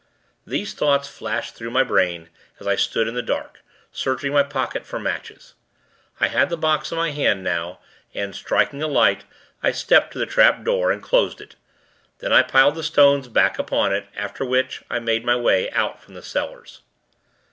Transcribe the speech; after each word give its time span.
These 0.47 0.73
thoughts 0.73 1.07
flashed 1.07 1.53
through 1.53 1.69
my 1.69 1.83
brain, 1.83 2.29
as 2.59 2.65
I 2.65 2.75
stood 2.75 3.07
in 3.07 3.13
the 3.13 3.21
dark, 3.21 3.61
searching 3.91 4.33
my 4.33 4.41
pockets 4.41 4.89
for 4.89 4.97
matches. 4.99 5.53
I 6.19 6.27
had 6.27 6.49
the 6.49 6.57
box 6.57 6.91
in 6.91 6.97
my 6.97 7.11
hand 7.11 7.43
now, 7.43 7.77
and, 8.15 8.33
striking 8.35 8.81
a 8.81 8.87
light, 8.87 9.25
I 9.61 9.71
stepped 9.71 10.11
to 10.13 10.17
the 10.17 10.25
trap 10.25 10.63
door, 10.63 10.91
and 10.91 11.03
closed 11.03 11.39
it. 11.39 11.55
Then, 12.17 12.33
I 12.33 12.41
piled 12.41 12.73
the 12.73 12.81
stones 12.81 13.27
back 13.27 13.59
upon 13.59 13.93
it; 13.93 14.07
after 14.15 14.43
which, 14.43 14.81
I 14.89 14.97
made 14.97 15.23
my 15.23 15.35
way 15.35 15.69
out 15.69 16.01
from 16.01 16.15
the 16.15 16.23
cellars. 16.23 16.81